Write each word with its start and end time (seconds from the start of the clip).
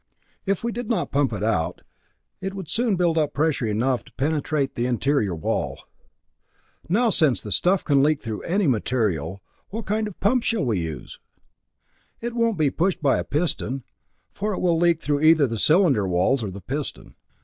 If 0.47 0.63
we 0.63 0.71
did 0.71 0.89
not 0.89 1.11
pump 1.11 1.31
it 1.31 1.43
out, 1.43 1.81
it 2.39 2.55
would 2.55 2.67
soon 2.67 2.95
build 2.95 3.19
up 3.19 3.33
pressure 3.33 3.67
enough 3.67 4.03
to 4.05 4.13
penetrate 4.13 4.73
the 4.73 4.87
interior 4.87 5.35
wall. 5.35 5.81
Now, 6.89 7.11
since 7.11 7.39
the 7.39 7.51
stuff 7.51 7.83
can 7.85 8.01
leak 8.01 8.19
through 8.19 8.41
any 8.41 8.65
material, 8.65 9.43
what 9.69 9.85
kind 9.85 10.07
of 10.07 10.15
a 10.15 10.17
pump 10.17 10.41
shall 10.41 10.65
we 10.65 10.79
use? 10.79 11.19
It 12.19 12.33
won't 12.33 12.57
be 12.57 12.71
pushed 12.71 13.03
by 13.03 13.19
a 13.19 13.23
piston, 13.23 13.83
for 14.31 14.55
it 14.55 14.59
will 14.59 14.79
leak 14.79 15.01
through 15.03 15.21
either 15.21 15.45
the 15.45 15.59
cylinder 15.59 16.07
walls 16.07 16.43
or 16.43 16.49
the 16.49 16.61
piston. 16.61 17.13